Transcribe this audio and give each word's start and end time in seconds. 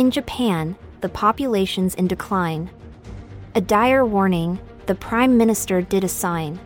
In 0.00 0.10
Japan, 0.10 0.76
the 1.02 1.10
population's 1.10 1.94
in 1.94 2.06
decline. 2.06 2.70
A 3.54 3.60
dire 3.60 4.06
warning, 4.06 4.58
the 4.86 4.94
Prime 4.94 5.36
Minister 5.36 5.82
did 5.82 6.04
a 6.04 6.08
sign. 6.08 6.58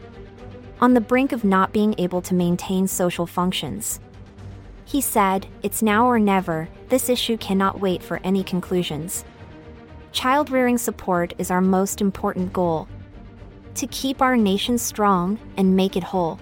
On 0.80 0.94
the 0.94 1.00
brink 1.00 1.32
of 1.32 1.42
not 1.42 1.72
being 1.72 1.96
able 1.98 2.22
to 2.22 2.32
maintain 2.32 2.86
social 2.86 3.26
functions. 3.26 3.98
He 4.84 5.00
said, 5.00 5.48
It's 5.64 5.82
now 5.82 6.06
or 6.06 6.20
never, 6.20 6.68
this 6.90 7.08
issue 7.08 7.36
cannot 7.36 7.80
wait 7.80 8.04
for 8.04 8.20
any 8.22 8.44
conclusions. 8.44 9.24
Child 10.12 10.50
rearing 10.50 10.78
support 10.78 11.34
is 11.36 11.50
our 11.50 11.60
most 11.60 12.00
important 12.00 12.52
goal. 12.52 12.86
To 13.74 13.88
keep 13.88 14.22
our 14.22 14.36
nation 14.36 14.78
strong 14.78 15.40
and 15.56 15.74
make 15.74 15.96
it 15.96 16.04
whole. 16.04 16.38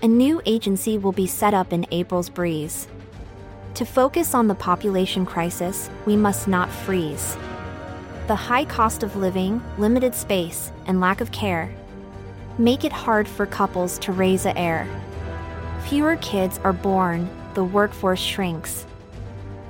A 0.00 0.08
new 0.08 0.40
agency 0.46 0.96
will 0.96 1.12
be 1.12 1.26
set 1.26 1.52
up 1.52 1.70
in 1.70 1.84
April's 1.90 2.30
breeze. 2.30 2.88
To 3.78 3.86
focus 3.86 4.34
on 4.34 4.48
the 4.48 4.56
population 4.56 5.24
crisis, 5.24 5.88
we 6.04 6.16
must 6.16 6.48
not 6.48 6.68
freeze. 6.68 7.36
The 8.26 8.34
high 8.34 8.64
cost 8.64 9.04
of 9.04 9.14
living, 9.14 9.62
limited 9.78 10.16
space, 10.16 10.72
and 10.86 11.00
lack 11.00 11.20
of 11.20 11.30
care 11.30 11.72
make 12.58 12.82
it 12.82 12.90
hard 12.90 13.28
for 13.28 13.46
couples 13.46 13.96
to 14.00 14.10
raise 14.10 14.46
a 14.46 14.58
heir. 14.58 14.88
Fewer 15.86 16.16
kids 16.16 16.58
are 16.64 16.72
born, 16.72 17.30
the 17.54 17.62
workforce 17.62 18.18
shrinks. 18.18 18.84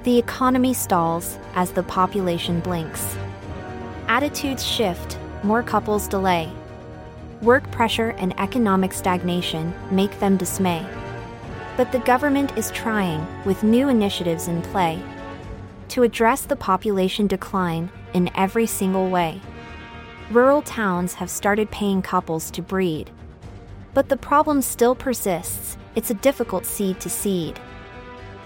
The 0.04 0.16
economy 0.16 0.72
stalls 0.72 1.36
as 1.54 1.72
the 1.72 1.82
population 1.82 2.60
blinks. 2.60 3.14
Attitudes 4.06 4.64
shift, 4.64 5.18
more 5.42 5.62
couples 5.62 6.08
delay. 6.08 6.50
Work 7.42 7.70
pressure 7.72 8.14
and 8.16 8.32
economic 8.40 8.94
stagnation 8.94 9.74
make 9.90 10.18
them 10.18 10.38
dismay. 10.38 10.86
But 11.78 11.92
the 11.92 12.00
government 12.00 12.58
is 12.58 12.72
trying, 12.72 13.24
with 13.44 13.62
new 13.62 13.88
initiatives 13.88 14.48
in 14.48 14.62
play, 14.62 15.00
to 15.90 16.02
address 16.02 16.42
the 16.42 16.56
population 16.56 17.28
decline 17.28 17.88
in 18.12 18.30
every 18.34 18.66
single 18.66 19.08
way. 19.08 19.40
Rural 20.32 20.60
towns 20.60 21.14
have 21.14 21.30
started 21.30 21.70
paying 21.70 22.02
couples 22.02 22.50
to 22.50 22.62
breed. 22.62 23.12
But 23.94 24.08
the 24.08 24.16
problem 24.16 24.60
still 24.60 24.96
persists, 24.96 25.78
it's 25.94 26.10
a 26.10 26.14
difficult 26.14 26.66
seed 26.66 26.98
to 26.98 27.08
seed. 27.08 27.60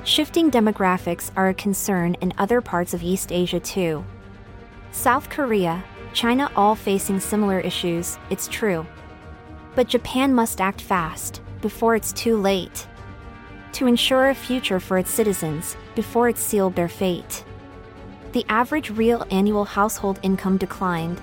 Shifting 0.04 0.50
demographics 0.50 1.30
are 1.34 1.48
a 1.48 1.54
concern 1.54 2.14
in 2.20 2.34
other 2.36 2.60
parts 2.60 2.92
of 2.92 3.02
East 3.02 3.32
Asia 3.32 3.60
too. 3.60 4.04
South 4.90 5.30
Korea, 5.30 5.82
China 6.12 6.50
all 6.54 6.74
facing 6.74 7.18
similar 7.18 7.60
issues, 7.60 8.18
it's 8.28 8.46
true. 8.46 8.86
But 9.74 9.88
Japan 9.88 10.34
must 10.34 10.60
act 10.60 10.82
fast, 10.82 11.40
before 11.62 11.96
it's 11.96 12.12
too 12.12 12.36
late. 12.36 12.86
To 13.72 13.86
ensure 13.86 14.28
a 14.28 14.34
future 14.34 14.78
for 14.78 14.98
its 14.98 15.10
citizens, 15.10 15.76
before 15.94 16.28
it's 16.28 16.42
sealed 16.42 16.76
their 16.76 16.88
fate. 16.88 17.42
The 18.32 18.44
average 18.48 18.90
real 18.90 19.26
annual 19.30 19.64
household 19.64 20.18
income 20.22 20.58
declined. 20.58 21.20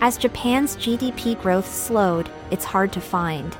As 0.00 0.18
Japan's 0.18 0.76
GDP 0.76 1.40
growth 1.40 1.66
slowed, 1.66 2.28
it's 2.50 2.66
hard 2.66 2.92
to 2.92 3.00
find. 3.00 3.56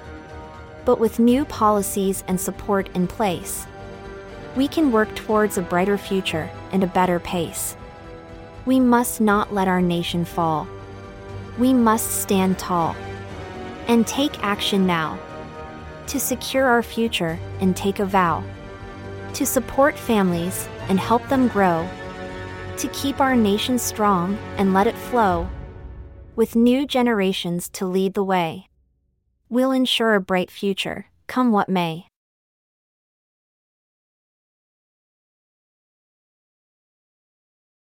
But 0.84 1.00
with 1.00 1.18
new 1.18 1.46
policies 1.46 2.22
and 2.28 2.38
support 2.38 2.94
in 2.94 3.06
place, 3.06 3.66
we 4.54 4.68
can 4.68 4.92
work 4.92 5.14
towards 5.14 5.56
a 5.56 5.62
brighter 5.62 5.96
future 5.96 6.50
and 6.72 6.84
a 6.84 6.88
better 6.88 7.18
pace. 7.18 7.74
We 8.66 8.80
must 8.80 9.20
not 9.20 9.54
let 9.54 9.66
our 9.66 9.80
nation 9.80 10.26
fall. 10.26 10.68
We 11.58 11.72
must 11.72 12.22
stand 12.22 12.58
tall 12.58 12.94
and 13.88 14.06
take 14.06 14.42
action 14.44 14.86
now 14.86 15.18
to 16.06 16.20
secure 16.20 16.66
our 16.66 16.82
future 16.82 17.38
and 17.60 17.76
take 17.76 17.98
a 17.98 18.06
vow 18.06 18.44
to 19.34 19.44
support 19.44 19.98
families 19.98 20.68
and 20.88 20.98
help 20.98 21.26
them 21.28 21.48
grow, 21.48 21.86
to 22.78 22.88
keep 22.88 23.20
our 23.20 23.36
nation 23.36 23.78
strong 23.78 24.38
and 24.56 24.72
let 24.72 24.86
it 24.86 24.96
flow, 24.96 25.48
with 26.36 26.56
new 26.56 26.86
generations 26.86 27.68
to 27.68 27.86
lead 27.86 28.14
the 28.14 28.24
way. 28.24 28.68
We'll 29.48 29.72
ensure 29.72 30.14
a 30.14 30.20
bright 30.20 30.50
future, 30.50 31.06
come 31.26 31.52
what 31.52 31.68
may. 31.68 32.06